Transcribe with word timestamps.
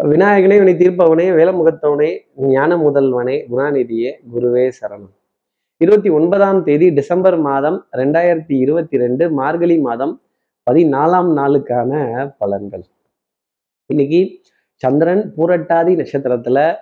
விநாயகனே 0.00 0.56
வினை 0.58 0.74
தீர்ப்பவனே 0.74 1.24
வேலமுகத்தவனே 1.38 2.18
ஞான 2.36 2.76
முதல்வனே 2.76 3.34
குணாநிதியே 3.50 4.12
குருவே 4.34 4.72
சரணம். 4.80 5.10
இருபத்தி 5.76 6.08
ஒன்பதாம் 6.08 6.62
தேதி 6.62 6.90
டிசம்பர் 6.90 7.38
மாதம் 7.38 7.86
ரெண்டாயிரத்தி 7.92 8.52
இருபத்தி 8.58 8.96
ரெண்டு 8.96 9.30
மார்கழி 9.30 9.78
மாதம் 9.78 10.22
பதினாலாம் 10.70 11.28
நாளுக்கான 11.38 11.92
பலன்கள். 12.40 12.82
இன்னைக்கு 13.86 14.40
சந்திரன் 14.74 15.34
பூரட்டாதி 15.36 15.92
நட்சத்திரத்துல 16.00 16.74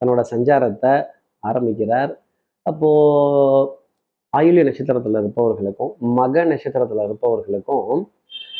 தன்னோட 0.00 0.22
சஞ்சாரத்தை 0.30 1.06
ஆரம்பிக்கிறார். 1.38 2.20
அப்போ 2.62 2.90
ஆயுள்ய 4.36 4.66
நட்சத்திரத்துல 4.70 5.22
இருப்பவர்களுக்கும் 5.22 5.94
மக 5.98 6.44
நட்சத்திரத்துல 6.44 7.04
இருப்பவர்களுக்கும் 7.04 8.04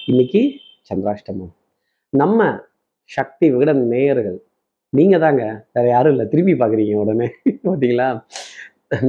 இன்னைக்கு 0.06 0.52
சந்திராஷ்டமம். 0.88 1.52
நம்ம 2.08 2.66
சக்தி 3.16 3.46
விகடன் 3.54 3.82
நேயர்கள். 3.94 4.38
நீங்க 4.92 5.16
தாங்க 5.24 5.42
வேற 5.76 5.84
யாரும் 5.94 6.12
இல்லை. 6.14 6.26
திரும்பி 6.32 6.54
பார்க்குறீங்க 6.60 6.94
உடனே. 7.04 7.28
பார்த்தீங்களா 7.68 8.08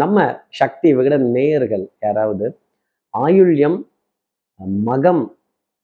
நம்ம 0.01 0.17
சக்தி 0.61 0.89
விகடன் 0.99 1.27
நேயர்கள் 1.35 1.85
யாராவது 2.05 2.47
ஆயுள்யம் 3.13 3.77
மகம் 4.87 5.23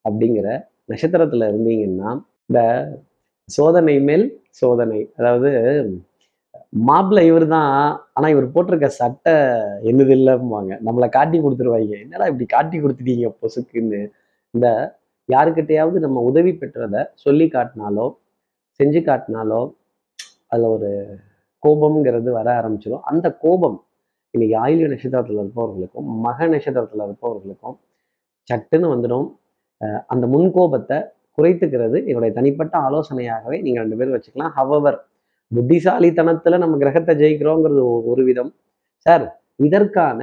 அப்படிங்கிற 0.05 0.48
நட்சத்திரத்துல 0.91 1.48
இருந்தீங்கன்னா 1.52 2.09
இந்த 2.49 2.59
சோதனை 3.49 3.95
மேல் 4.09 4.26
சோதனை 4.59 4.99
அதாவது 5.20 5.49
மாப்பிள்ள 6.90 7.20
இவர் 7.29 7.45
தான் 7.55 7.71
ஆனா 8.16 8.27
இவர் 8.34 8.54
போட்டிருக்க 8.54 8.88
சட்டை 9.02 9.34
என்னது 9.90 10.13
இல்லைம்பாங்க. 10.18 10.71
நம்மளை 10.88 11.07
காட்டி 11.18 11.38
கொடுத்துருவாங்க. 11.40 11.95
என்னடா 12.05 12.26
இப்படி 12.32 12.48
காட்டி 12.55 12.77
கொடுத்துட்டீங்க 12.84 13.29
பொசுக்குன்னு. 13.41 14.02
இந்த 14.54 14.68
யாருக்கிட்டையாவது 15.29 15.97
நம்ம 16.05 16.21
உதவி 16.29 16.52
பெற்றதை 16.61 17.02
சொல்லி 17.23 17.45
காட்டினாலோ 17.55 18.05
செஞ்சு 18.79 19.02
காட்டினாலோ 19.07 19.61
அதில் 20.51 20.70
ஒரு 20.75 20.89
கோபம்ங்கிறது 21.63 22.29
வர 22.39 22.48
ஆரம்பிச்சிடும் 22.59 23.05
அந்த 23.12 23.27
கோபம் 23.43 23.77
இன்னைக்கு 24.34 24.55
ஆயுள்ய 24.63 24.87
நட்சத்திரத்தில் 24.93 25.40
இருப்பவர்களுக்கும் 25.41 26.07
மக 26.26 26.48
நட்சத்திரத்தில் 26.54 27.04
இருப்பவர்களுக்கும் 27.07 27.77
சட்டுன்னு 28.49 28.87
வந்துடும். 28.93 29.27
அந்த 30.13 30.26
முன்கோபத்தை 30.34 30.98
குறைத்துக்கிறது 31.37 31.98
என்னுடைய 32.10 32.32
தனிப்பட்ட 32.37 32.76
ஆலோசனையாகவே 32.87 33.57
நீங்கள் 33.65 33.84
ரெண்டு 33.84 33.98
பேரும் 33.99 34.15
வச்சுக்கலாம். 34.15 34.54
ஹவவர் 34.57 34.98
புத்திசாலித்தனத்தில் 35.51 36.62
நம்ம 36.63 36.77
கிரகத்தை 36.84 37.13
ஜெயிக்கிறோங்கிறது 37.21 37.82
ஒரு 38.12 38.23
விதம் 38.29 38.51
சார் 39.05 39.26
இதற்கான 39.67 40.21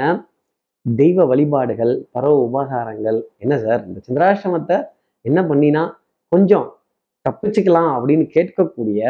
தெய்வ 0.87 1.25
வழிபாடுகள் 1.25 1.93
பரவ 2.11 2.37
உபகாரங்கள். 2.47 3.19
என்ன 3.39 3.55
சார்? 3.59 3.83
இந்த 3.87 4.01
சந்திராசிரமத்தை 4.07 4.77
என்ன 5.25 5.41
பண்ணினா 5.43 5.83
கொஞ்சம் 6.33 6.69
தப்பிச்சுக்கலாம் 7.25 7.93
அப்படின்னு 7.97 8.25
கேட்கக்கூடிய 8.37 9.01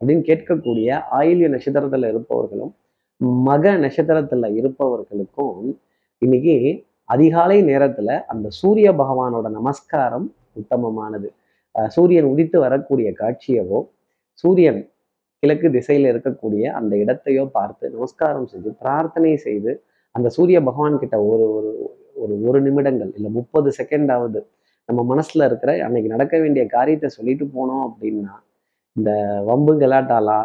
அப்படின்னு 0.00 0.24
கேட்கக்கூடிய 0.30 0.88
ஆயுள்ய 1.18 1.48
நட்சத்திரத்துல 1.54 2.08
இருப்பவர்களும் 2.08 2.72
மக 3.48 3.72
நட்சத்திரத்துல 3.84 4.48
இருப்பவர்களுக்கும் 4.60 5.60
இன்னைக்கு 6.22 6.56
அதிகாலை 7.04 7.58
நேரத்துல 7.64 8.10
அந்த 8.32 8.46
சூரிய 8.50 8.88
பகவானோட 8.92 9.46
நமஸ்காரம் 9.48 10.26
உத்தமமானது. 10.60 11.28
சூரியன் 11.74 12.28
உதித்து 12.32 12.58
வரக்கூடிய 12.58 13.08
காட்சியவோ 13.20 13.78
சூரியன் 14.42 14.80
கிழக்கு 15.42 15.68
திசையில 15.68 16.10
இருக்கக்கூடிய 16.12 16.64
அந்த 16.78 16.92
இடத்தையோ 16.96 17.44
பார்த்து 17.46 17.90
நமஸ்காரம் 17.90 18.46
செஞ்சு 18.52 18.70
பிரார்த்தனை 18.82 19.32
செய்து 19.36 19.72
அந்த 20.14 20.28
சூரிய 20.28 20.58
பகவான் 20.62 21.02
கிட்ட 21.02 21.16
ஒரு 21.24 21.44
ஒரு 21.56 21.70
ஒரு 22.16 22.34
ஒரு 22.48 22.58
நிமிடங்கள் 22.60 23.12
இல்லை 23.16 23.30
முப்பது 23.30 23.68
செகண்டாவது 23.78 24.40
நம்ம 24.88 25.00
மனசுல 25.12 25.44
இருக்கிற 25.44 25.70
அன்னைக்கு 25.86 26.14
நடக்க 26.14 26.34
வேண்டிய 26.38 26.64
காரியத்தை 26.66 27.08
சொல்லிட்டு 27.08 27.44
போனோம் 27.56 27.84
அப்படின்னா 27.88 28.34
இந்த 28.96 29.10
வம்பு 29.44 29.72
கலாட்டாலா 29.80 30.38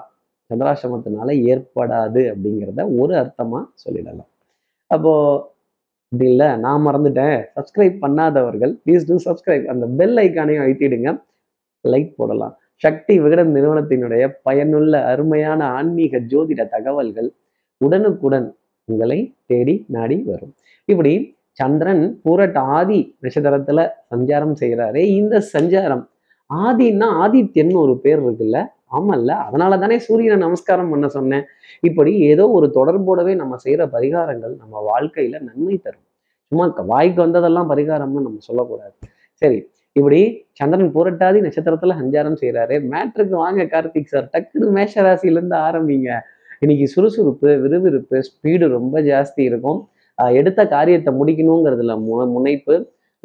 சந்திராசிரமத்தினால 0.50 1.32
ஏற்படாது 1.52 2.22
அப்படிங்கிறத 2.32 2.84
ஒரு 3.02 3.14
அர்த்தமா 3.14 3.60
சொல்லிடலாம். 3.84 4.30
அப்போ 4.92 5.12
இப்படி 6.12 6.28
இல்லை 6.30 6.48
நான் 6.58 6.86
மறந்துட்டேன். 6.88 7.38
சப்ஸ்கிரைப் 7.58 7.98
பண்ணாதவர்கள் 8.06 8.72
ப்ளீஸ் 8.84 9.06
டூ 9.10 9.16
சப்ஸ்கிரைப் 9.26 9.66
அந்த 9.74 9.86
பெல் 10.00 10.18
ஐக்கானையும் 10.24 10.64
அழுத்திடுங்க. 10.64 11.10
லைக் 11.86 12.12
போடலாம். 12.16 12.54
சக்தி 12.84 13.14
விகடன் 13.20 13.52
நிறுவனத்தினுடைய 13.56 14.24
பயனுள்ள 14.48 14.94
அருமையான 15.12 15.62
ஆன்மீக 15.78 16.18
ஜோதிட 16.32 16.62
தகவல்கள் 16.76 17.30
உடனுக்குடன் 17.82 18.48
உங்களை 18.90 19.20
தேடி 19.46 19.76
நாடி 19.88 20.18
வரும். 20.26 20.54
இப்படி 20.90 21.14
சந்திரன் 21.60 22.04
பூரட்டாதி 22.26 23.00
நட்சத்திரத்துல 23.22 23.80
சஞ்சாரம் 24.12 24.56
செய்கிறாரே 24.62 25.04
இந்த 25.14 25.36
சஞ்சாரம் 25.54 26.04
ஆதின்னா 26.50 27.08
ஆதித்யன் 27.24 27.74
ஒரு 27.74 27.94
பேர் 28.00 28.22
இருக்குல்ல. 28.26 28.60
ஆமல்ல. 28.92 29.32
அதனால 29.48 29.78
தானே 29.78 29.98
சூரியனை 30.00 30.38
நமஸ்காரம் 30.38 30.90
பண்ண 30.90 31.08
சொன்னேன். 31.08 31.46
இப்படி 31.82 32.20
ஏதோ 32.32 32.46
ஒரு 32.50 32.68
தொடர்போடவே 32.76 33.36
நம்ம 33.36 33.58
செய்கிற 33.58 33.86
பரிகாரங்கள் 33.88 34.56
நம்ம 34.58 34.76
வாழ்க்கையில 34.90 35.42
நன்மை 35.42 35.78
தரும். 35.78 36.06
சும்மா 36.52 36.66
வாய்க்கு 36.86 37.22
வந்ததெல்லாம் 37.22 37.70
பரிகாரம்னு 37.72 38.26
நம்ம 38.28 38.42
சொல்லக்கூடாது. 38.50 38.96
சரி 39.42 39.60
இப்படி 39.96 40.20
சந்திரன் 40.52 40.94
புரட்டாதி 40.96 41.40
நட்சத்திரத்துல 41.46 41.94
சஞ்சாரம் 42.02 42.40
செய்கிறாரு 42.42 42.76
மேட்ருக்கு 42.92 43.36
வாங்க 43.44 43.64
கார்த்திக் 43.64 44.12
சார் 44.14 44.30
டக்குனு 44.34 44.68
மேஷ 44.72 44.94
ராசியிலேருந்து 45.08 45.58
ஆரம்பிங்க. 45.68 46.10
இன்னைக்கு 46.64 46.86
சுறுசுறுப்பு 46.94 47.50
விறுவிறுப்பு 47.64 48.18
ஸ்பீடு 48.28 48.66
ரொம்ப 48.68 49.02
ஜாஸ்தி 49.02 49.42
இருக்கும். 49.50 49.78
எடுத்த 50.40 50.62
காரியத்தை 50.74 51.12
முடிக்கணுங்கிறதுல 51.20 51.94
மு 52.06 52.16
முனைப்பு 52.34 52.76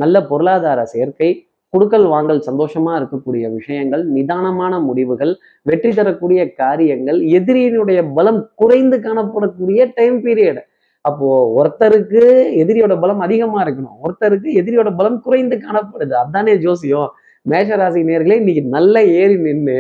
நல்ல 0.03 0.17
பொருளாதார 0.28 0.84
சேர்க்கை 0.93 1.31
குடுக்கல் 1.73 2.06
வாங்கல் 2.12 2.41
சந்தோஷமா 2.49 2.93
இருக்கக்கூடிய 2.99 3.44
விஷயங்கள் 3.55 4.03
நிதானமான 4.17 4.78
முடிவுகள் 4.89 5.33
வெற்றி 5.69 5.91
தரக்கூடிய 5.99 6.41
காரியங்கள் 6.61 7.19
எதிரியினுடைய 7.39 8.00
பலம் 8.19 8.41
குறைந்து 8.62 8.99
காணப்படக்கூடிய 9.06 9.89
டைம் 9.99 10.21
பீரியட் 10.27 10.62
அப்போ 11.05 11.28
ஒருத்தருக்கு 11.59 12.23
எதிரியோட 12.62 12.94
பலம் 13.00 13.25
அதிகமா 13.27 13.59
இருக்கணும். 13.65 13.99
ஒருத்தருக்கு 14.05 14.49
எதிரியோட 14.61 14.91
பலம் 15.00 15.19
குறைந்து 15.25 15.56
காணப்படுது. 15.65 16.15
அதானே 16.23 16.55
ஜோசியம். 16.65 17.11
மேஷராசி 17.50 18.00
நேர்களே 18.11 18.37
இன்னைக்கு 18.43 18.62
நல்ல 18.77 19.05
ஏறி 19.19 19.37
நின்று 19.47 19.77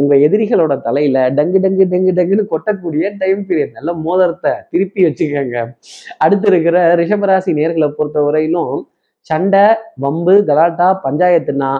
உங்க 0.00 0.14
எதிரிகளோட 0.26 0.74
தலையில 0.86 1.18
டங்கு 1.38 1.58
டங்கு 1.64 1.84
டங்கு 1.92 2.12
டங்குன்னு 2.18 2.44
கொட்டக்கூடிய 2.52 3.10
டைம் 3.22 3.42
பீரியட் 3.48 3.76
நல்ல 3.78 3.90
மோதிரத்தை 4.06 4.52
திருப்பி 4.72 5.00
வச்சுக்கோங்க. 5.06 5.60
அடுத்து 6.24 6.48
இருக்கிற 6.52 6.78
ரிஷபராசி 7.00 7.52
நேர்களை 7.60 7.88
பொறுத்த 7.98 8.24
வரையிலும் 8.26 8.74
சண்டை 9.30 9.64
வம்பு 10.04 10.34
கலாட்டா 10.48 10.88
பஞ்சாயத்துனா 11.06 11.70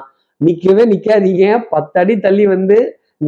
நிக்கவே 0.41 0.85
நிக்காதீங்க. 0.93 1.45
பத்து 1.75 1.97
அடி 2.03 2.15
தள்ளி 2.25 2.47
வந்து 2.55 2.79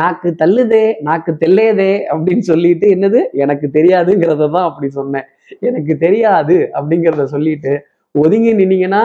நாக்கு 0.00 0.30
தள்ளுதே 0.40 0.84
நாக்கு 1.06 1.32
தெல்லையதே 1.42 1.92
அப்படின்னு 2.12 2.44
சொல்லிட்டு 2.48 2.86
என்னது? 2.94 3.20
எனக்கு 3.42 3.66
தெரியாதுங்கிறத 3.76 4.48
தான் 4.56 4.66
அப்படி 4.70 4.88
சொன்னேன். 4.98 5.28
எனக்கு 5.68 5.92
தெரியாது 6.02 6.56
அப்படிங்கிறத 6.78 7.24
சொல்லிட்டு 7.34 7.72
ஒதுங்கி 8.14 8.52
நின்னீங்கன்னா 8.58 9.04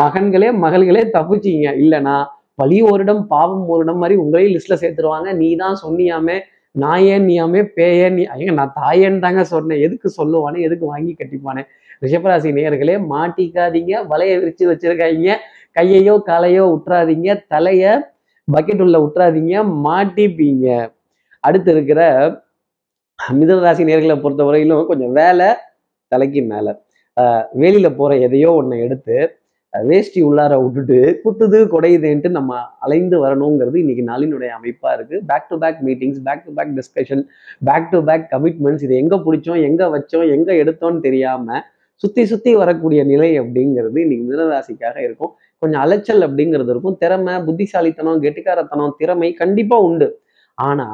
மகன்களே 0.00 0.48
மகள்களே 0.64 1.04
தப்பிச்சிங்க. 1.14 1.68
இல்லைன்னா 1.84 2.16
பழி 2.58 2.78
ஓரிடம் 2.90 3.22
பாவம் 3.32 3.64
ஓரிடம் 3.72 4.00
மாதிரி 4.02 4.16
உங்களையும் 4.22 4.54
லிஸ்ட்ல 4.56 4.76
சேர்த்துருவாங்க. 4.82 5.28
நீ 5.40 5.48
தான் 5.62 5.76
சொன்னியாமே 5.84 6.36
நான் 6.74 7.04
ஏன் 7.12 7.26
நீயாமே 7.28 7.60
பேயேன் 7.76 8.16
நீ 8.18 8.22
ஐயங்க 8.34 8.54
நான் 8.60 8.74
தாயேன்னு 8.80 9.22
தாங்க 9.26 9.42
சொன்னேன். 9.52 9.82
எதுக்கு 9.86 10.08
சொல்லுவானே 10.18 10.58
எதுக்கு 10.66 10.84
வாங்கி 10.92 11.12
கட்டிப்பானே? 11.20 11.62
ரிஷபராசி 12.04 12.48
நேயர்களே 12.56 12.96
மாட்டிக்காதீங்க. 13.12 13.92
வலைய 14.10 14.32
விரிச்சு 14.42 14.64
வச்சிருக்காங்க 14.70 15.36
கையையோ 15.76 16.14
காலையோ 16.28 16.62
விட்டுறாதீங்க 16.72 17.30
தலைய 17.54 17.84
பக்கெட் 18.48 18.82
உள்ள 18.84 18.96
விட்டுறாதீங்க 19.04 19.54
மாட்டிப்பீங்க. 19.86 20.66
அடுத்து 21.44 21.70
இருக்கிற 21.74 22.00
மிதனராசி 23.18 23.82
நேர்களை 23.88 24.16
பொறுத்த 24.22 24.42
வரையிலும் 24.48 24.88
கொஞ்சம் 24.90 25.14
வேலை 25.20 25.48
தலைக்கு 26.12 26.40
மேலே. 26.52 26.72
வேலியில் 27.16 27.60
வெளியில 27.62 27.88
போற 27.98 28.10
எதையோ 28.26 28.50
ஒன்று 28.58 28.76
எடுத்து 28.84 29.16
வேஷ்டி 29.72 30.24
உள்ளார 30.24 30.52
விட்டுட்டு 30.62 31.20
குத்துது 31.24 31.58
குடையுதுன்ட்டு 31.72 32.30
நம்ம 32.30 32.56
அலைந்து 32.80 33.16
வரணுங்கிறது 33.24 33.76
இன்னைக்கு 33.76 34.04
நாளினுடைய 34.04 34.50
அமைப்பா 34.58 34.92
இருக்கு. 34.94 35.22
Back 35.26 35.48
to 35.48 35.58
back 35.58 35.80
meetings 35.84 36.20
back 36.24 36.44
to 36.44 36.52
back 36.52 36.72
discussion 36.78 37.22
back 37.64 37.90
to 37.90 38.02
back 38.04 38.24
commitments 38.30 38.82
இது 38.82 38.96
எங்க 38.96 39.16
பிடிச்சோம் 39.16 39.62
எங்க 39.62 39.86
வச்சோம் 39.96 40.30
எங்க 40.30 40.52
எடுத்தோம்னு 40.52 41.00
தெரியாம 41.00 41.60
சுத்தி 41.94 42.24
சுத்தி 42.24 42.54
வரக்கூடிய 42.54 43.04
நிலை 43.04 43.40
அப்படிங்கிறது 43.40 43.98
இன்னைக்கு 43.98 44.24
மிதனராசிக்காக 44.30 44.96
இருக்கும். 44.96 45.32
கொஞ்சம் 45.58 45.80
அலைச்சல் 45.80 46.20
அப்படிங்கிறது 46.20 46.70
இருக்கும். 46.74 46.96
திறமை 46.98 47.42
புத்திசாலித்தனம் 47.42 48.22
கெட்டிக்காரத்தனம் 48.22 48.90
திறமை 48.98 49.32
கண்டிப்பா 49.32 49.78
உண்டு. 49.80 50.08
ஆனா 50.54 50.88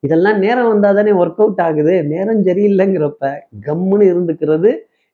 இதெல்லாம் 0.00 0.38
நேரம் 0.38 0.68
வந்தால் 0.68 0.94
தானே 0.94 1.10
ஒர்க் 1.10 1.40
அவுட் 1.42 1.60
ஆகுது. 1.60 2.04
நேரம் 2.04 2.44
சரியில்லைங்கிறப்ப 2.44 3.32
கம்முன்னு 3.66 4.06
இருந்துக்கிறது 4.12 4.70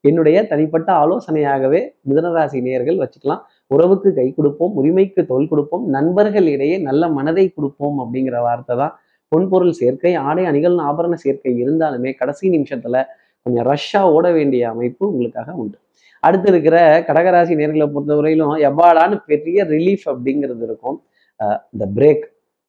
என்னுடைய 0.08 0.37
தனிப்பட்ட 0.53 0.88
ஆலோசனையாகவே 1.03 1.81
மிதனராசி 2.08 2.58
நேயர்கள் 2.67 3.00
வச்சுக்கலாம். 3.03 3.43
உறவுக்கு 3.75 4.08
கை 4.19 4.26
கொடுப்போம் 4.38 4.75
உரிமைக்கு 4.81 5.23
தொல் 5.31 5.50
கொடுப்போம் 5.53 5.85
நண்பர்களிடையே 5.97 6.76
நல்ல 6.88 7.08
மனதை 7.19 7.47
கொடுப்போம் 7.56 7.99
அப்படிங்கிற 8.05 8.37
வார்த்தை 8.47 8.75
தான். 8.82 8.94
பொன்பொருள் 9.32 9.79
சேர்க்கை 9.81 10.12
ஆடை 10.26 10.43
அணிகள் 10.50 10.76
ஆபரண 10.88 11.14
சேர்க்கை 11.25 11.53
இருந்தாலுமே 11.62 12.11
கடைசி 12.20 12.44
நிமிஷத்துல 12.56 12.97
கொஞ்சம் 13.47 13.67
ரஷ்ஷாக 13.70 14.12
ஓட 14.17 14.26
வேண்டிய 14.37 14.62
அமைப்பு 14.75 15.03
உங்களுக்காக 15.12 15.50
உண்டு. 15.62 15.76
அடுத்து 16.26 16.49
இருக்கிற 16.52 16.76
கடகராசி 17.09 17.55
நேர்களை 17.61 17.87
பொறுத்தவரையிலும் 17.94 18.55
எவ்வாடான்னு 18.69 19.17
பெரிய 19.31 19.59
ரிலீஃப் 19.73 20.06
அப்படிங்கிறது 20.12 20.64
இருக்கும். 20.69 20.97
இந்த 21.75 21.85
பிரேக் 21.97 22.25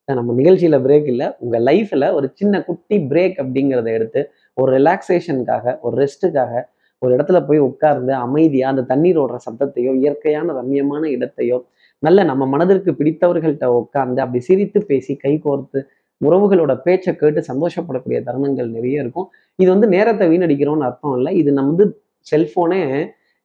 நம்ம 0.08 0.34
நிகழ்ச்சியில் 0.40 0.78
பிரேக் 0.86 1.08
இல்லை. 1.14 1.28
உங்கள் 1.44 1.64
லைஃப்பில் 1.70 2.08
ஒரு 2.18 2.28
சின்ன 2.40 2.62
குட்டி 2.68 2.98
பிரேக் 3.12 3.38
அப்படிங்கிறத 3.44 3.90
எடுத்து 3.98 4.22
ஒரு 4.62 4.70
ரிலாக்ஸேஷனுக்காக 4.78 5.76
ஒரு 5.86 5.96
ரெஸ்ட்டுக்காக 6.04 6.54
ஒரு 7.02 7.12
இடத்துல 7.18 7.40
போய் 7.48 7.60
உட்கார்ந்து 7.70 8.14
அமைதியா 8.26 8.68
அந்த 8.74 8.86
தண்ணீர் 8.92 9.20
ஓடுற 9.24 9.38
சத்தத்தையோ 9.48 9.92
இயற்கையான 10.04 10.54
ரம்யமான 10.60 11.04
இடத்தையோ 11.16 11.58
நல்ல 12.04 12.24
நம்ம 12.30 12.44
மனதிற்கு 12.54 12.92
பிடித்தவர்கள்ட்ட 13.00 13.68
உட்கார்ந்து 13.82 14.20
அப்படி 14.24 14.42
சிரித்து 14.48 14.80
பேசி 14.90 15.14
கை 15.24 15.34
கோர்த்து 15.46 15.80
உறவுகளோட 16.22 16.74
பேச்சை 16.86 17.12
கேட்டு 17.22 17.42
சந்தோஷப்படக்கூடிய 17.50 18.20
தருணங்கள் 18.28 18.70
நிறைய 18.78 19.04
இருக்கும். 19.04 19.28
இது 19.60 19.70
வந்து 19.74 19.88
நேரத்தை 19.96 20.26
வீணடிக்கிறோம்னு 20.32 20.88
அர்த்தம் 20.88 21.16
இல்லை. 21.18 21.32
இது 21.42 21.50
நம்ம 21.58 21.72
வந்து 21.74 21.86
செல்போனே 22.28 22.82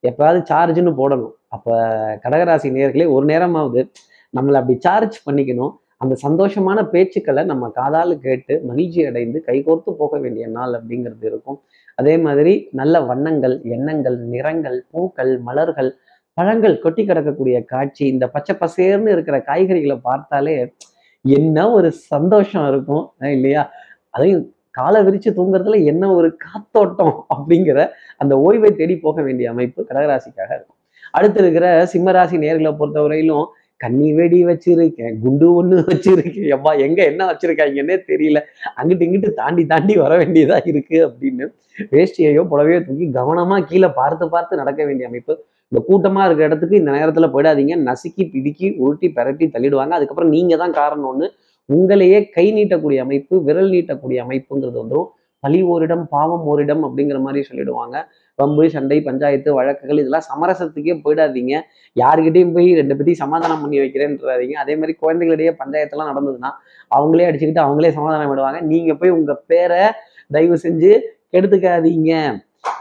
எப்பயாவது 0.05 0.41
சார்ஜ்னு 0.51 0.93
போடணும். 1.01 1.35
அப்போ 1.55 1.73
கடகராசி 2.25 2.69
நேர்களே 2.77 3.07
ஒரு 3.17 3.25
நேரமாவது 3.33 3.81
நம்மளை 4.35 4.57
அப்படி 4.61 4.77
சார்ஜ் 4.87 5.19
பண்ணிக்கணும். 5.27 5.73
அந்த 6.03 6.15
சந்தோஷமான 6.27 6.79
பேச்சுக்களை 6.93 7.43
நம்ம 7.51 7.65
காதால் 7.79 8.15
கேட்டு 8.25 8.55
மகிழ்ச்சி 8.69 9.01
அடைந்து 9.11 9.39
கைகோர்த்து 9.49 9.91
போக 10.01 10.19
வேண்டிய 10.25 10.47
நாள் 10.57 10.73
அப்படிங்கிறது 10.79 11.25
இருக்கும். 11.31 11.59
அதே 11.95 12.15
மாதிரி 12.19 12.69
நல்ல 12.73 13.01
வண்ணங்கள் 13.01 13.61
எண்ணங்கள் 13.63 14.19
நிறங்கள் 14.33 14.79
பூக்கள் 14.91 15.39
மலர்கள் 15.39 15.91
பழங்கள் 16.35 16.79
கொட்டி 16.79 17.03
கிடக்கக்கூடிய 17.07 17.65
காட்சி 17.65 18.07
இந்த 18.07 18.27
பச்சை 18.29 18.55
பசேர்னு 18.61 19.09
இருக்கிற 19.09 19.39
காய்கறிகளை 19.39 19.97
பார்த்தாலே 20.03 20.57
என்ன 21.25 21.71
ஒரு 21.71 21.93
சந்தோஷம் 21.93 22.69
இருக்கும் 22.69 23.05
இல்லையா? 23.21 23.71
அதையும் 24.11 24.45
காலை 24.71 25.01
விரிச்சு 25.03 25.31
தூங்குறதுல 25.39 25.85
என்ன 25.85 26.05
ஒரு 26.15 26.37
காத்தோட்டம் 26.45 27.15
அப்படிங்கிற 27.35 27.89
அந்த 28.17 28.35
ஓய்வை 28.37 28.71
தேடி 28.77 28.97
போக 28.99 29.23
வேண்டிய 29.23 29.51
அமைப்பு 29.51 29.87
கடகராசிக்காக 29.89 30.51
இருக்கும். 30.57 30.79
அடுத்து 31.11 31.41
இருக்கிற 31.41 31.67
சிம்மராசி 31.93 32.37
நேர்களை 32.45 32.73
பொறுத்தவரையிலும் 32.79 33.47
கண்ணி 33.83 34.09
வெடி 34.19 34.41
வச்சிருக்கேன் 34.49 35.15
குண்டு 35.25 35.47
ஒன்று 35.61 35.77
வச்சிருக்கேன். 35.91 36.49
எப்பா 36.57 36.73
எங்க 36.87 37.01
என்ன 37.11 37.23
வச்சிருக்காங்கன்னே 37.31 37.97
தெரியல. 38.11 38.41
அங்கிட்டு 38.79 39.07
இங்கிட்டு 39.07 39.31
தாண்டி 39.41 39.65
தாண்டி 39.73 39.97
வர 40.05 40.13
வேண்டியதா 40.23 40.59
இருக்கு 40.73 40.99
அப்படின்னு 41.09 41.47
வேஷ்டியையோ 41.95 42.43
புடவையோ 42.53 42.81
தூக்கி 42.87 43.07
கவனமா 43.19 43.57
கீழே 43.71 43.89
பார்த்து 44.01 44.25
பார்த்து 44.35 44.61
நடக்க 44.63 44.81
வேண்டிய 44.89 45.11
அமைப்பு. 45.11 45.35
இந்த 45.73 45.81
கூட்டமா 45.89 46.23
இருக்கிற 46.27 46.47
இடத்துக்கு 46.49 46.81
இந்த 46.81 46.91
நேரத்துல 46.99 47.29
போயிடாதீங்க. 47.35 47.75
நசுக்கி 47.89 48.25
பிதுக்கி 48.33 48.67
உருட்டி 48.83 49.09
பரட்டி 49.19 49.47
தள்ளிடுவாங்க. 49.55 49.95
அதுக்கப்புறம் 49.99 50.33
நீங்க 50.37 50.57
தான் 50.63 50.75
காரணம்னு 50.81 51.29
உங்களையே 51.69 52.19
கை 52.37 52.45
நீட்டக்கூடிய 52.57 53.01
அமைப்பு 53.07 53.35
விரல் 53.49 53.73
நீட்டக்கூடிய 53.75 54.19
அமைப்புங்கிறது 54.25 54.79
வந்துடும் 54.83 55.09
பழி 55.45 55.61
ஓரிடம் 55.73 56.05
பாவம் 56.15 56.45
ஓரிடம் 56.51 56.83
அப்படிங்கிற 56.89 57.19
மாதிரி 57.27 57.41
சொல்லிடுவாங்க. 57.49 57.97
வம்பு 58.41 58.65
சண்டை 58.75 58.99
பஞ்சாயத்து 59.09 59.51
வழக்குகள் 59.57 60.01
இதெல்லாம் 60.03 60.27
சமரசத்துக்கே 60.29 60.95
போயிடாதீங்க. 61.05 61.55
யாருக்கிட்டையும் 62.03 62.55
போய் 62.57 62.69
ரெண்டு 62.81 62.97
பேரையும் 62.99 63.23
சமாதானம் 63.25 63.63
பண்ணி 63.65 63.79
வைக்கிறேன்றாதீங்க. 63.83 64.55
அதே 64.63 64.77
மாதிரி 64.83 64.95
குழந்தைகளிடையே 65.03 65.53
பஞ்சாயத்தெல்லாம் 65.63 66.11
நடந்ததுன்னா 66.13 66.53
அவங்களே 66.99 67.27
அடிச்சுக்கிட்டு 67.31 67.67
அவங்களே 67.67 67.91
சமாதானம் 67.99 68.31
விடுவாங்க 68.33 68.61
நீங்க 68.73 68.95
போய் 69.03 69.17
உங்க 69.19 69.35
பேரை 69.53 69.83
தயவு 70.37 70.59
செஞ்சு 70.67 70.93
கெடுத்துக்காதீங்க. 71.35 72.15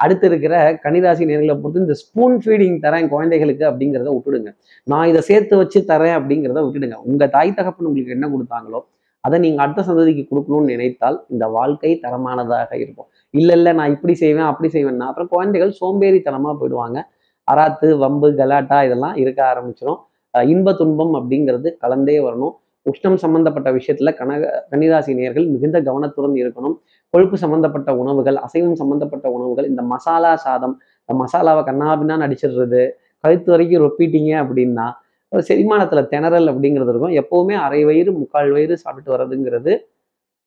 அடுத்து 0.03 0.25
இருக்கிற 0.29 0.55
கனிராசி 0.83 1.23
நேர்களை 1.29 1.53
பொறுத்து 1.61 1.83
இந்த 1.85 1.95
ஸ்பூன் 2.01 2.35
ஃபீடிங் 2.43 2.75
தரேன் 2.85 3.07
குழந்தைகளுக்கு 3.13 3.63
அப்படிங்கிறத 3.69 4.09
விட்டுடுங்க. 4.15 4.49
நான் 4.91 5.09
இதை 5.11 5.21
சேர்த்து 5.29 5.53
வச்சு 5.61 5.79
தரேன் 5.91 6.15
அப்படிங்கிறத 6.17 6.61
விட்டுடுங்க. 6.65 6.97
உங்க 7.09 7.27
தாய் 7.35 7.57
தகப்பன் 7.59 7.87
உங்களுக்கு 7.89 8.15
என்ன 8.17 8.27
கொடுத்தாங்களோ 8.33 8.81
அதை 9.23 9.37
நீங்கள் 9.45 9.63
அடுத்த 9.65 9.81
சந்ததிக்கு 9.89 10.23
கொடுக்கணும்னு 10.29 10.71
நினைத்தால் 10.73 11.17
இந்த 11.33 11.45
வாழ்க்கை 11.57 11.91
தரமானதாக 12.05 12.71
இருக்கும். 12.83 13.09
இல்லை 13.33 13.55
இல்லை 13.57 13.71
நான் 13.79 13.93
இப்படி 13.95 14.13
செய்வேன் 14.23 14.49
அப்படி 14.51 14.69
செய்வேன்னா 14.75 15.09
அப்புறம் 15.11 15.31
குழந்தைகள் 15.33 15.73
சோம்பேறித்தனமாக 15.81 16.55
போயிடுவாங்க. 16.61 16.99
அராத்து 17.47 17.87
வம்பு 18.03 18.27
கலாட்டா 18.39 18.79
இதெல்லாம் 18.87 19.15
இருக்க 19.23 19.39
ஆரம்பிச்சிடும் 19.51 19.99
இன்ப 20.33 20.73
துன்பம் 20.81 21.13
அப்படிங்கிறது 21.19 21.69
கலந்தே 21.83 22.17
வரணும். 22.27 22.53
உஷ்ணம் 22.85 23.17
சம்பந்தப்பட்ட 23.23 23.69
விஷயத்துல 23.77 24.11
கனக 24.19 24.43
கன்னிராசி 24.71 25.11
நேர்கள் 25.19 25.45
மிகுந்த 25.53 25.77
கவனத்துடன் 25.87 26.35
இருக்கணும். 26.41 26.75
கொழுப்பு 27.13 27.37
சம்பந்தப்பட்ட 27.43 27.89
உணவுகள் 28.01 28.37
அசைவம் 28.45 28.79
சம்பந்தப்பட்ட 28.81 29.27
உணவுகள் 29.37 29.67
இந்த 29.71 29.81
மசாலா 29.93 30.31
சாதம் 30.45 30.75
இந்த 31.01 31.15
மசாலாவை 31.23 31.63
கண்ணாபின்னா 31.69 32.15
நடிச்சிடுறது 32.23 32.81
கழுத்து 33.23 33.49
வரைக்கும் 33.53 33.83
ரொப்பிட்டீங்க 33.85 34.31
அப்படின்னா 34.43 34.87
செரிமானத்தில் 35.31 36.09
திணறல் 36.13 36.49
அப்படிங்கிறது 36.51 36.91
இருக்கும். 36.93 37.15
எப்போவுமே 37.21 37.55
அரை 37.65 37.81
வயிறு 37.85 38.11
முக்கால் 38.11 38.51
வயிறு 38.55 38.75
சாப்பிட்டு 38.83 39.11
வர்றதுங்கிறது 39.13 39.73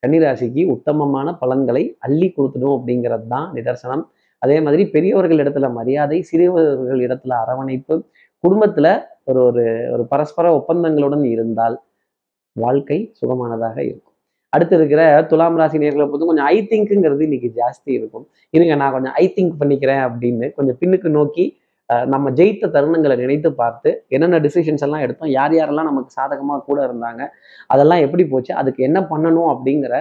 கன்னிராசிக்கு 0.02 0.62
உத்தமமான 0.75 1.28
பலன்களை 1.42 1.82
அள்ளி 2.06 2.28
கொடுத்துடும் 2.36 2.75
அப்படிங்கிறது 2.76 3.26
தான் 3.34 3.48
நிதர்சனம். 3.56 4.04
அதே 4.42 4.56
மாதிரி 4.60 4.82
பெரியவர்கள் 4.94 5.40
இடத்துல 5.44 5.66
மரியாதை 5.78 6.19
சிறியவர்கள் 6.31 7.02
இடத்துல 7.06 7.34
அரவணைப்பு 7.44 7.94
குடும்பத்தில் 8.44 8.92
ஒரு 9.31 9.40
ஒரு 9.48 9.64
ஒரு 9.94 10.04
பரஸ்பர 10.12 10.46
ஒப்பந்தங்களுடன் 10.58 11.25
இருந்தால் 11.34 11.76
வாழ்க்கை 12.56 12.98
சுகமானதாக 13.20 13.76
இருக்கும். 13.88 14.14
அடுத்து 14.52 14.75
இருக்கிற 14.78 15.02
துலாம் 15.31 15.56
ராசி 15.60 15.78
நேர்களை 15.82 16.04
பொறுத்து 16.06 16.28
கொஞ்சம் 16.31 16.48
ஐ 16.54 16.58
திங்க்குங்கிறது 16.70 17.22
இன்னைக்கு 17.28 17.48
ஜாஸ்தி 17.60 17.90
இருக்கும். 17.98 18.26
இருங்க 18.50 18.75
நான் 18.82 18.92
கொஞ்சம் 18.92 19.14
ஐ 19.22 19.25
திங்க் 19.36 19.54
பண்ணிக்கிறேன் 19.60 20.02
அப்படின்னு 20.08 20.46
கொஞ்சம் 20.58 20.76
பின்னுக்கு 20.81 21.08
நோக்கி 21.19 21.44
நம்ம 22.06 22.26
ஜெயித்த 22.31 22.70
தருணங்களை 22.75 23.14
நினைத்து 23.16 23.48
பார்த்து 23.52 23.90
என்னென்ன 24.08 24.38
டிசிஷன்ஸ் 24.38 24.84
எல்லாம் 24.86 25.04
எடுத்தோம் 25.06 25.31
யார் 25.31 25.54
யாரெல்லாம் 25.54 25.88
நமக்கு 25.90 26.10
சாதகமாக 26.10 26.64
கூட 26.69 26.78
இருந்தாங்க 26.88 27.22
அதெல்லாம் 27.66 28.04
எப்படி 28.06 28.25
போச்சு 28.25 28.52
அதுக்கு 28.60 28.81
என்ன 28.82 29.00
பண்ணணும் 29.10 29.50
அப்படிங்கிற 29.54 29.96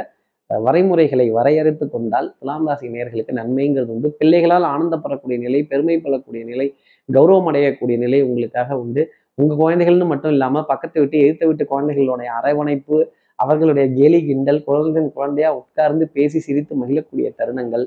வரைமுறைகளை 0.50 1.26
வரையறுத்து 1.38 1.86
கொண்டால் 1.90 2.28
துலாம் 2.40 2.68
ராசி 2.68 2.88
நேர்களுக்கு 2.88 3.34
நன்மைங்கிறது 3.40 3.92
உண்டு. 3.96 4.10
பிள்ளைகளால் 4.20 4.66
ஆனந்தப்படக்கூடிய 4.72 5.38
நிலை 5.46 5.60
பெருமைப்படக்கூடிய 5.72 6.42
நிலை 6.52 6.68
கௌரவம் 7.10 7.48
அடையக்கூடிய 7.52 7.98
நிலை 7.98 8.20
உங்களுக்காக 8.22 8.78
உண்டு. 8.84 9.04
உங்கள் 9.36 9.60
குழந்தைகள்னு 9.62 10.08
மட்டும் 10.12 10.34
இல்லாமல் 10.36 10.68
பக்கத்து 10.72 10.98
விட்டு 11.02 11.18
எதிர்த்து 11.24 11.46
விட்டு 11.50 11.66
குழந்தைகளுடைய 11.66 12.30
அரவணைப்பு 12.40 12.98
அவர்களுடைய 13.40 13.86
கேலி 13.98 14.20
கிண்டல் 14.26 14.62
குழந்தைன் 14.64 15.10
குழந்தையா 15.16 15.50
உட்கார்ந்து 15.60 16.06
பேசி 16.18 16.40
சிரித்து 16.40 16.74
மகிழக்கூடிய 16.82 17.28
தருணங்கள் 17.40 17.86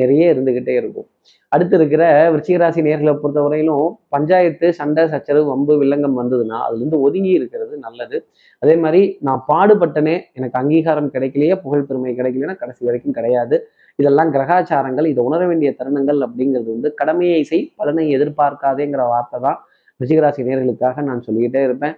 நிறைய 0.00 0.32
இருந்துகிட்டே 0.34 0.74
இருக்கும். 0.80 1.06
அடுத்து 1.52 1.74
இருக்கிற 1.78 2.02
விருச்சிகராசி 2.32 2.80
நேர்களை 2.86 3.12
பொறுத்தவரையிலும் 3.22 3.86
பஞ்சாயத்து 4.14 4.66
சண்டை 4.78 5.02
சச்சரவு 5.12 5.46
வம்பு 5.50 5.74
வில்லங்கம் 5.82 6.16
வந்ததுன்னா 6.20 6.58
அதுலேருந்து 6.66 6.98
ஒதுங்கி 7.06 7.32
இருக்கிறது 7.38 7.74
நல்லது. 7.86 8.16
அதே 8.62 8.74
மாதிரி 8.84 9.02
நான் 9.28 9.42
பாடுபட்டனே 9.50 10.16
எனக்கு 10.38 10.58
அங்கீகாரம் 10.62 11.10
கிடைக்கலையே 11.14 11.56
புகழ் 11.64 11.86
பெருமை 11.88 12.14
கிடைக்கலைன்னா 12.18 12.56
கடைசி 12.62 12.82
வரைக்கும் 12.88 13.16
கிடையாது. 13.18 13.58
இதெல்லாம் 13.98 14.32
கிரகாச்சாரங்கள் 14.36 15.10
இதை 15.12 15.22
உணர 15.28 15.42
வேண்டிய 15.50 15.70
தருணங்கள் 15.80 16.20
அப்படிங்கிறது 16.26 16.70
வந்து 16.76 16.90
கடமையை 17.00 17.40
செய் 17.50 17.64
பலனை 17.80 18.06
எதிர்பார்க்காதேங்கிற 18.16 19.04
வார்த்தை 19.12 19.40
தான் 19.46 19.60
ரிஷிகராசி 20.00 20.42
நேர்களுக்காக 20.48 21.02
நான் 21.08 21.24
சொல்லிக்கிட்டே 21.26 21.62
இருப்பேன். 21.68 21.94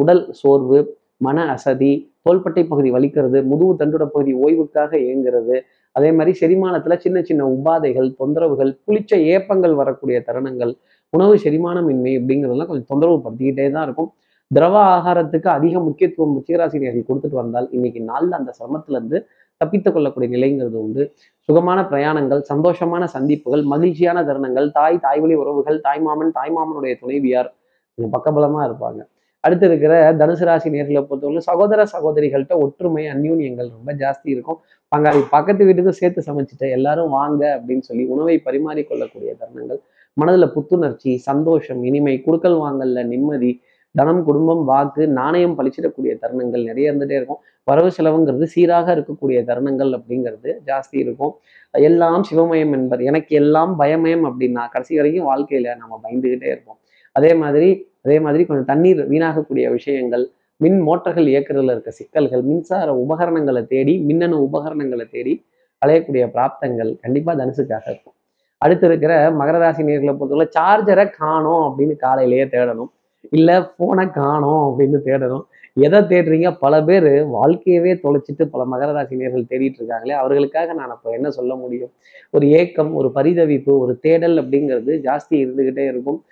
உடல் 0.00 0.24
சோர்வு 0.40 0.78
மன 1.26 1.38
அசதி 1.54 1.92
தோள்பட்டை 2.26 2.62
பகுதி 2.64 2.88
வலிக்கிறது 2.96 3.38
முதுகு 3.50 3.74
தண்டுட 3.80 4.04
பகுதி 4.14 4.32
ஓய்வுக்காக 4.44 4.92
இயங்குறது 5.06 5.56
அதே 5.96 6.10
மாதிரி 6.16 6.32
செரிமானத்துல 6.40 6.96
சின்ன 7.04 7.18
சின்ன 7.28 7.42
உபாதைகள் 7.56 8.08
தொந்தரவுகள் 8.20 8.72
புளிச்ச 8.86 9.12
ஏப்பங்கள் 9.34 9.74
வரக்கூடிய 9.80 10.18
தருணங்கள் 10.28 10.72
உணவு 11.12 11.34
செரிமானமின்மை 11.44 12.12
அப்படிங்கிறதெல்லாம் 12.18 12.70
கொஞ்சம் 12.70 12.90
தொந்தரவு 12.92 13.18
படுத்திக்கிட்டே 13.24 13.66
தான் 13.76 13.86
இருக்கும். 13.88 14.10
திரவ 14.50 14.76
ஆகாரத்துக்கு 14.96 15.48
அதிக 15.58 15.80
முக்கியத்துவம் 15.86 16.36
சீராசினியர்கள் 16.46 17.08
கொடுத்துட்டு 17.08 17.38
வந்தால் 17.40 17.68
இன்னைக்கு 17.76 18.00
நாளில் 18.10 18.36
அந்த 18.38 18.50
சிரமத்திலிருந்து 18.58 19.18
தப்பித்துக் 19.60 19.94
கொள்ளக்கூடிய 19.94 20.28
நிலைங்கிறது 20.36 20.78
உண்டு. 20.84 21.02
சுகமான 21.48 21.80
பிரயாணங்கள் 21.92 22.42
சந்தோஷமான 22.52 23.04
சந்திப்புகள் 23.16 23.64
மகிழ்ச்சியான 23.72 24.18
தருணங்கள் 24.28 24.68
தாய் 24.78 25.02
தாய்வழி 25.06 25.34
உறவுகள் 25.42 25.78
தாய்மாமன் 25.86 26.32
தாய்மாமனுடைய 26.38 26.94
துணைவியார் 27.02 27.50
பக்கபலமாக 27.98 28.12
பக்கபலமா 28.16 28.60
இருப்பாங்க. 28.68 29.00
அடுத்து 29.44 29.66
இருக்கிற 29.66 29.94
தனுசு 30.20 30.44
ராசி 30.44 30.68
நேர்களை 30.70 31.02
பொறுத்தவரை 31.10 31.42
சகோதர 31.50 31.86
சகோதரிகள்கிட்ட 31.92 32.56
ஒற்றுமை 32.64 33.04
அந்யூன்யங்கள் 33.06 33.68
ரொம்ப 33.76 33.92
ஜாஸ்தி 34.02 34.28
இருக்கும். 34.34 34.58
பங்காளி 34.92 35.20
பக்கத்து 35.30 35.66
வீட்டுக்கும் 35.68 35.98
சேர்த்து 36.00 36.20
சமைச்சிட்டு 36.26 36.68
எல்லாரும் 36.76 37.10
வாங்க 37.18 37.42
அப்படின்னு 37.56 37.80
சொல்லி 37.80 38.04
உணவை 38.14 38.36
பரிமாறிக்கொள்ளக்கூடிய 38.46 39.32
தருணங்கள். 39.40 39.80
மனதில் 40.16 40.52
புத்துணர்ச்சி 40.52 41.16
சந்தோஷம் 41.28 41.84
இனிமை 41.84 42.14
குடுக்கல் 42.26 42.58
வாங்கல்ல 42.64 43.04
நிம்மதி 43.04 43.52
தனம் 43.98 44.22
குடும்பம் 44.24 44.64
வாக்கு 44.64 45.02
நாணயம் 45.18 45.54
பழிச்சிடக்கூடிய 45.58 46.12
தருணங்கள் 46.22 46.66
நிறைய 46.70 46.90
இருந்துகிட்டே 46.90 47.16
இருக்கும். 47.20 47.40
வரவு 47.64 47.90
செலவுங்கிறது 47.96 48.46
சீராக 48.54 48.86
இருக்கக்கூடிய 48.96 49.38
தருணங்கள் 49.48 49.92
அப்படிங்கிறது 49.98 50.50
ஜாஸ்தி 50.68 50.96
இருக்கும். 51.04 51.32
எல்லாம் 51.74 52.22
சிவமயம் 52.30 52.72
என்பது 52.78 53.04
எனக்கு 53.04 53.36
எல்லாம் 53.36 53.72
பயமயம் 53.80 54.24
அப்படின்னா 54.30 54.64
கடைசி 54.74 54.96
வரைக்கும் 54.96 55.28
வாழ்க்கையில 55.32 55.74
நம்ம 55.76 56.00
பயந்துகிட்டே 56.04 56.48
இருப்போம். 56.54 56.78
அதே 57.12 57.34
மாதிரி 57.34 57.70
அதே 58.02 58.20
மாதிரி 58.20 58.46
கொஞ்சம் 58.46 58.64
தண்ணீர் 58.64 59.08
வீணாகக்கூடிய 59.10 59.70
விஷயங்கள் 59.70 60.24
மின் 60.56 60.80
மோட்டர்கள் 60.80 61.24
இயக்குறதுல 61.24 61.70
இருக்க 61.70 61.90
சிக்கல்கள் 61.90 62.42
மின்சார 62.42 62.94
உபகரணங்களை 62.94 63.66
தேடி 63.66 63.98
மின்னணு 63.98 64.36
உபகரணங்களை 64.42 65.06
தேடி 65.10 65.44
அலையக்கூடிய 65.86 66.24
பிராப்தங்கள் 66.36 66.90
கண்டிப்பா 67.00 67.32
தனுசுக்காக 67.32 67.86
இருக்கும். 67.92 68.16
அடுத்து 68.58 68.86
இருக்கிற 68.86 69.30
மகர 69.30 69.58
ராசி 69.58 69.82
நேர்களை 69.82 70.16
பொறுத்தவரை 70.16 70.48
சார்ஜரை 70.58 71.10
காணும் 71.10 71.62
அப்படின்னு 71.62 71.96
காலையிலேயே 71.96 72.44
தேடணும். 72.44 72.90
இல்லை 73.30 73.54
ஃபோனை 73.54 74.10
காணும் 74.10 74.62
அப்படின்னு 74.68 74.98
தேடணும். 75.04 75.44
எதை 75.74 76.00
தேடுறீங்க? 76.00 76.56
பல 76.60 76.82
பேர் 76.84 77.08
வாழ்க்கையவே 77.36 77.92
தொலைச்சிட்டு 78.04 78.44
பல 78.44 78.62
மகர 78.72 78.92
ராசி 78.92 79.16
நேர்கள் 79.16 79.48
தேடிட்டு 79.50 79.78
இருக்காங்களே 79.80 80.14
அவர்களுக்காக 80.22 80.72
நான் 80.72 80.90
அப்போ 80.90 81.10
என்ன 81.10 81.30
சொல்ல 81.30 81.54
முடியும்? 81.54 81.92
ஒரு 82.30 82.48
ஏக்கம் 82.48 82.94
ஒரு 82.94 83.10
பரிதவிப்பு 83.14 83.72
ஒரு 83.78 83.98
தேடல் 83.98 84.36
அப்படிங்கிறது 84.36 84.92
ஜாஸ்தி 85.08 85.34
இருந்துகிட்டே 85.34 85.86
இருக்கும். 85.92 86.24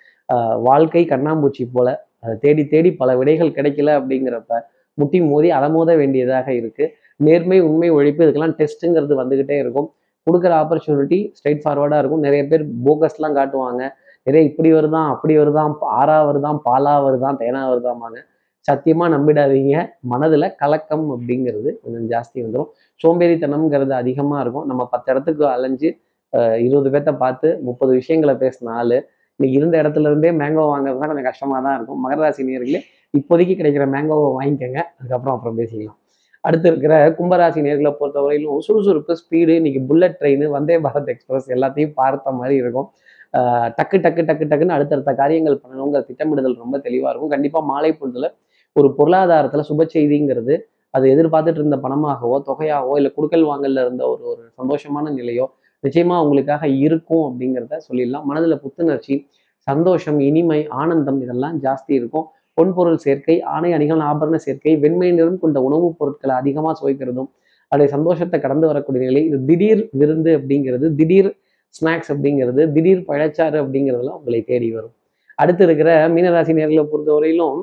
வாழ்க்கை 0.67 1.03
கண்ணாம்பூச்சி 1.11 1.63
போல. 1.75 1.87
அதை 2.23 2.33
தேடி 2.43 2.63
தேடி 2.67 2.89
பல 3.01 3.09
விடைகள் 3.17 3.55
கிடைக்கல 3.57 3.89
அப்படிங்கிறப்ப 3.99 4.53
முட்டி 4.97 5.19
மோதி 5.21 5.49
அலமோத 5.57 5.91
வேண்டியதாக 5.97 6.47
இருக்கு. 6.59 6.85
நேர்மை 7.27 7.57
உண்மை 7.67 7.89
ஒழிப்பு 7.91 8.21
இதுக்கெல்லாம் 8.25 8.55
டெஸ்ட்டுங்கிறது 8.59 9.15
வந்துகிட்டே 9.21 9.57
இருக்கும். 9.63 9.87
கொடுக்குற 10.27 10.53
ஆப்பர்ச்சுனிட்டி 10.61 11.19
ஸ்ட்ரைட் 11.37 11.63
ஃபார்வர்டாக 11.63 12.01
இருக்கும். 12.01 12.23
நிறைய 12.27 12.43
பேர் 12.47 12.63
போகஸ்லாம் 12.87 13.37
காட்டுவாங்க. 13.39 13.83
நிறைய 14.27 14.41
இப்படி 14.49 14.69
வருதான் 14.73 15.07
அப்படி 15.13 15.33
வருதான் 15.37 15.71
ஆறா 15.99 16.17
வருதான் 16.29 16.57
பாலா 16.65 16.95
வருதான் 17.05 17.39
தேனா 17.41 17.61
வருதாமாங்க 17.71 18.19
சத்தியமாக 18.67 19.09
நம்பிடாதீங்க. 19.15 19.75
மனதில் 20.11 20.55
கலக்கம் 20.61 21.05
அப்படிங்கிறது 21.13 21.69
கொஞ்சம் 21.83 22.07
ஜாஸ்தி 22.13 22.39
வந்துடும் 22.45 22.69
சோம்பேறித்தனம்ங்கிறது 23.01 23.93
அதிகமாக 24.01 24.41
இருக்கும். 24.43 24.65
நம்ம 24.65 24.81
பத்து 24.93 25.09
இடத்துக்கு 25.13 25.45
அலைஞ்சு 25.55 25.89
இருபது 26.65 26.89
பேர்த்த 26.93 27.11
பார்த்து 27.23 27.47
முப்பது 27.67 27.91
விஷயங்களை 27.99 28.35
பேசின 28.43 28.75
இன்னைக்கு 29.39 29.57
இருந்த 29.59 29.75
இடத்துல 29.81 30.09
இருந்தே 30.11 30.29
மேங்கோ 30.39 30.63
வாங்குறது 30.69 30.99
தான் 31.01 31.09
கொஞ்சம் 31.11 31.27
கஷ்டமாக 31.29 31.59
தான் 31.65 31.75
இருக்கும். 31.77 31.99
மகர 32.05 32.19
ராசி 32.23 32.45
நேர்களே 32.47 32.79
இப்போதைக்கு 33.13 33.53
கிடைக்கிற 33.59 33.83
மேங்கோவை 33.93 34.29
வாங்கிக்கோங்க. 34.37 34.79
அதுக்கப்புறம் 34.99 35.35
அப்புறம் 35.35 35.57
பேசிக்கலாம். 35.59 35.97
அடுத்து 36.43 36.67
இருக்கிற 36.71 36.93
கும்பராசி 37.17 37.59
நேர்களை 37.67 37.91
பொறுத்தவரையிலும் 37.99 38.59
சுறுசுறுப்பு 38.65 39.13
ஸ்பீடு 39.21 39.53
இன்னைக்கு 39.59 39.81
bullet 39.89 40.17
train 40.19 40.43
Vande 40.57 40.75
Bharat 40.85 41.11
express 41.13 41.47
எல்லாத்தையும் 41.55 41.93
பார்த்த 42.01 42.33
மாதிரி 42.39 42.55
இருக்கும். 42.63 42.87
டக்கு 43.77 43.97
டக்கு 44.05 44.21
டக்கு 44.29 44.45
டக்குன்னு 44.51 44.75
அடுத்தடுத்த 44.77 45.11
காரியங்கள் 45.21 45.57
பண்ணணுங்கிற 45.63 46.01
திட்டமிடுதல் 46.09 46.57
ரொம்ப 46.63 46.75
தெளிவாக 46.87 47.11
இருக்கும். 47.11 47.33
கண்டிப்பாக 47.35 47.63
மாலை 47.71 47.91
பொழுதுல 48.01 48.27
ஒரு 48.75 48.89
பொருளாதாரத்தில் 48.99 49.67
சுப 49.69 49.85
செய்திங்கிறது 49.95 50.55
அது 50.93 51.05
எதிர்பார்த்துட்டு 51.13 51.61
இருந்த 51.61 51.77
பணமாகவோ 51.85 52.37
தொகையாகவோ 52.49 52.93
இல்லை 52.99 53.11
குடுக்கல் 53.17 53.49
வாங்கல 53.51 53.81
இருந்த 53.85 54.03
ஒரு 54.11 54.23
ஒரு 54.31 54.43
சந்தோஷமான 54.59 55.11
நிலையோ 55.19 55.45
நிச்சயமா 55.87 56.23
உங்களுக்காக 56.23 56.67
இருக்கும் 56.67 57.23
அப்படிங்கிறத 57.25 57.77
சொல்லிடலாம். 57.89 58.23
மனதில் 58.23 58.59
புத்துணர்ச்சி 58.59 59.27
சந்தோஷம் 59.57 60.19
இனிமை 60.19 60.67
ஆனந்தம் 60.67 61.21
இதெல்லாம் 61.21 61.63
ஜாஸ்தி 61.63 61.91
இருக்கும். 61.99 62.25
பொன்பொருள் 62.61 62.95
சேர்க்கை 62.95 63.41
ஆணை 63.41 63.73
அணிகள் 63.73 63.97
ஆபரண 63.97 64.35
சேர்க்கை 64.35 64.77
வெண்மை 64.77 65.11
நிறம் 65.11 65.39
கொண்ட 65.39 65.61
உணவுப் 65.61 65.95
பொருட்களை 65.97 66.35
அதிகமாக 66.35 66.73
சுவைக்கிறதும் 66.79 67.29
அதோடைய 67.71 67.85
சந்தோஷத்தை 67.85 68.39
கடந்து 68.39 68.67
வரக்கூடிய 68.67 69.07
நிலை 69.07 69.25
இது 69.25 69.45
திடீர் 69.45 69.89
விருந்து 69.91 70.37
அப்படிங்கிறது 70.37 70.95
திடீர் 70.95 71.37
ஸ்நாக்ஸ் 71.69 72.09
அப்படிங்கிறது 72.09 72.71
திடீர் 72.71 73.03
பழச்சாறு 73.07 73.57
அப்படிங்கிறதுலாம் 73.63 74.17
உங்களை 74.19 74.41
தேடி 74.41 74.71
வரும். 74.71 74.93
அடுத்து 75.35 75.63
இருக்கிற 75.63 76.09
மீனராசி 76.09 76.53
நேர்களை 76.59 76.87
பொறுத்தவரையிலும் 76.93 77.59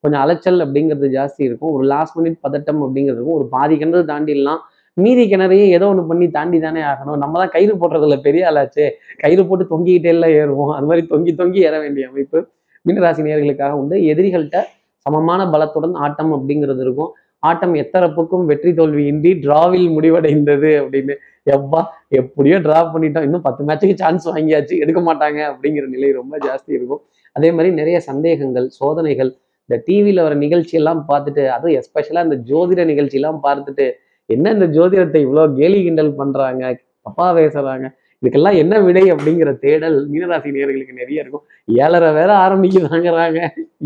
கொஞ்சம் 0.00 0.20
அலைச்சல் 0.20 0.58
அப்படிங்கிறது 0.58 1.08
ஜாஸ்தி 1.16 1.42
இருக்கும். 1.48 1.70
ஒரு 1.70 1.84
லாஸ்ட் 1.84 2.18
மினிட் 2.18 2.38
பதட்டம் 2.48 2.80
அப்படிங்கிறது 2.84 3.18
இருக்கும். 3.18 3.32
ஒரு 3.32 3.46
பாதி 3.46 3.78
கிணறு 3.78 4.04
தாண்டிடலாம். 4.04 4.58
மீதி 5.02 5.22
கிணறையும் 5.30 5.70
ஏதோ 5.76 5.86
ஒன்று 5.92 6.02
பண்ணி 6.10 6.26
தாண்டி 6.36 6.58
தானே 6.64 6.82
ஆகணும். 6.90 7.18
நம்ம 7.22 7.38
தான் 7.42 7.52
கயிறு 7.54 7.74
போடுறதுல 7.82 8.16
பெரிய 8.26 8.42
ஆளாச்சே. 8.50 8.86
கயிறு 9.22 9.42
போட்டு 9.48 9.64
தொங்கிக்கிட்டே 9.72 10.10
எல்லாம் 10.14 10.34
ஏறுவோம். 10.40 10.72
அது 10.76 10.88
மாதிரி 10.90 11.02
தொங்கி 11.12 11.32
தொங்கி 11.40 11.60
ஏற 11.68 11.76
வேண்டிய 11.84 12.04
அமைப்பு 12.10 12.38
மீனராசி 12.86 13.22
நேர்களுக்காக 13.26 13.74
உண்டு. 13.82 13.96
எதிரிகள்கிட்ட 14.12 14.60
சமமான 15.06 15.40
பலத்துடன் 15.54 15.94
ஆட்டம் 16.04 16.32
அப்படிங்கிறது 16.36 16.82
இருக்கும். 16.86 17.10
ஆட்டம் 17.48 17.74
எத்தரப்புக்கும் 17.82 18.44
வெற்றி 18.50 18.70
தோல்வியின்றி 18.78 19.30
டிராவில் 19.44 19.88
முடிவடைந்தது 19.96 20.70
அப்படின்னு. 20.82 21.14
எவ்வா 21.54 21.80
எப்படியோ 22.20 22.56
டிரா 22.66 22.78
பண்ணிட்டோம். 22.92 23.26
இன்னும் 23.28 23.44
பத்து 23.48 23.62
மேட்சுக்கு 23.68 23.96
சான்ஸ் 24.02 24.26
வாங்கியாச்சு. 24.34 24.74
எடுக்க 24.84 25.00
மாட்டாங்க 25.08 25.40
அப்படிங்கிற 25.50 25.86
நிலை 25.94 26.10
ரொம்ப 26.20 26.34
ஜாஸ்தி 26.46 26.72
இருக்கும். 26.78 27.02
அதே 27.36 27.48
மாதிரி 27.56 27.70
நிறைய 27.80 27.98
சந்தேகங்கள் 28.10 28.68
சோதனைகள். 28.78 29.30
இந்த 29.68 29.76
டிவியில் 29.86 30.24
வர 30.26 30.34
நிகழ்ச்சியெல்லாம் 30.44 31.02
பார்த்துட்டு 31.10 31.42
அதுவும் 31.56 31.76
எஸ்பெஷலாக 31.80 32.26
இந்த 32.28 32.38
ஜோதிட 32.50 32.80
நிகழ்ச்சியெல்லாம் 32.92 33.38
பார்த்துட்டு 33.46 33.86
என்ன 34.30 34.52
இந்த 34.56 34.66
ஜோதிடத்தை 34.76 35.20
இவ்வளோ 35.26 35.44
கேலி 35.58 35.78
கிண்டல் 35.86 36.12
பண்ணுறாங்க 36.20 36.62
தப்பா 37.06 37.26
பேசுறாங்க. 37.38 37.86
இதுக்கெல்லாம் 38.22 38.58
என்ன 38.62 38.74
விடை 38.86 39.04
அப்படிங்கிற 39.14 39.50
தேடல் 39.64 39.96
மீனராசி 40.12 40.50
நேர்களுக்கு 40.56 40.94
நிறைய 41.00 41.22
இருக்கும். 41.22 41.44
ஏழரை 41.82 42.10
வேற 42.18 42.30
ஆரம்பிக்குதாங்கிறாங்க. 42.44 43.40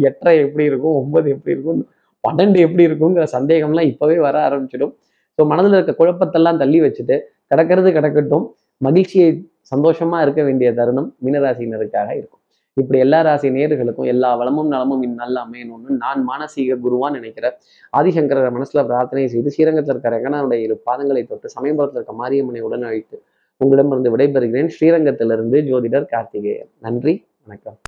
எட்டரை 0.09 0.35
எப்படி 0.45 0.65
இருக்கும்? 0.71 0.97
ஒன்பது 1.03 1.29
எப்படி 1.35 1.55
இருக்கும்? 1.57 1.81
பன்னெண்டு 2.27 2.59
எப்படி 2.67 2.87
இருக்குங்கிற 2.89 3.25
சந்தேகம்லாம் 3.37 3.91
இப்போவே 3.93 4.17
வர 4.27 4.37
ஆரம்பிச்சிடும். 4.49 4.95
ஸோ 5.39 5.45
மனதில் 5.53 5.77
இருக்க 5.79 5.93
குழப்பத்தெல்லாம் 6.01 6.61
தள்ளி 6.63 6.79
வச்சுட்டு 6.85 7.17
கிடக்கிறது 7.53 7.91
கிடக்கட்டும். 7.99 8.47
மகிழ்ச்சியை 8.87 9.29
சந்தோஷமா 9.73 10.19
இருக்க 10.25 10.41
வேண்டிய 10.49 10.69
தருணம் 10.79 11.09
மீனராசினருக்காக 11.25 12.11
இருக்கும். 12.21 12.38
இப்படி 12.73 12.99
எல்லா 12.99 13.21
ராசி 13.21 13.49
நேர்களுக்கும் 13.49 14.05
எல்லா 14.05 14.35
வளமும் 14.35 14.69
நலமும் 14.69 15.03
இந்நல்ல 15.03 15.43
அமையணும்னு 15.45 15.89
நான் 15.89 16.29
மானசீக 16.29 16.77
குருவான் 16.85 17.11
நினைக்கிறேன். 17.11 17.53
ஆதிசங்கரர் 17.97 18.57
மனசுல 18.57 18.87
பிரார்த்தனை 18.87 19.29
செய்து 19.29 19.51
ஸ்ரீரங்கத்தில் 19.51 20.01
இருக்க 20.01 20.19
ரங்கனாருடைய 20.19 20.55
இரு 20.55 20.83
பாதங்களை 20.91 21.27
தொட்டு 21.27 21.49
சமயபுரத்தில் 21.61 22.03
இருக்க 22.03 22.13
மாரியம்மனை 22.13 22.61
உடன் 22.61 22.83
அழைத்து 22.83 23.23
உங்களிடமிருந்து 23.57 24.17
விடைபெறுகிறேன். 24.17 24.71
ஸ்ரீரங்கத்திலிருந்து 24.81 25.61
ஜோதிடர் 25.61 26.05
கார்த்திகேயன். 26.05 26.71
நன்றி 26.81 27.27
வணக்கம். 27.45 27.77